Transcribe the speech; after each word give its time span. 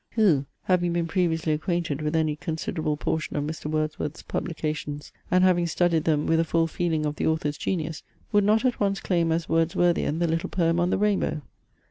Who, 0.13 0.45
having 0.63 0.93
been 0.93 1.05
previously 1.05 1.53
acquainted 1.53 2.01
with 2.01 2.15
any 2.15 2.35
considerable 2.35 2.97
portion 2.97 3.35
of 3.37 3.43
Mr. 3.43 3.67
Wordsworth's 3.67 4.23
publications, 4.23 5.11
and 5.29 5.43
having 5.43 5.67
studied 5.67 6.05
them 6.05 6.25
with 6.25 6.39
a 6.39 6.43
full 6.43 6.65
feeling 6.65 7.05
of 7.05 7.17
the 7.17 7.27
author's 7.27 7.55
genius, 7.55 8.01
would 8.31 8.43
not 8.43 8.65
at 8.65 8.79
once 8.79 8.99
claim 8.99 9.31
as 9.31 9.45
Wordsworthian 9.47 10.17
the 10.17 10.27
little 10.27 10.49
poem 10.49 10.79
on 10.79 10.89
the 10.89 10.97
rainbow? 10.97 11.43